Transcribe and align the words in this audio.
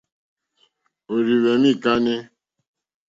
Òrzìhwɛ̀mɛ́ 1.13 1.71
î 1.75 1.79
kánɛ́. 1.83 2.19